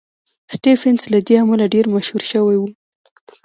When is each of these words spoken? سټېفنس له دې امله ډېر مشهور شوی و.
سټېفنس 0.53 1.01
له 1.13 1.19
دې 1.27 1.35
امله 1.43 1.65
ډېر 1.73 1.85
مشهور 1.95 2.23
شوی 2.31 2.57
و. 2.59 2.63